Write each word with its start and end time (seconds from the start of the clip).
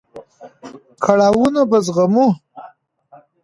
کړاوونه 1.03 1.61
به 1.71 1.77
زغمو. 1.85 2.27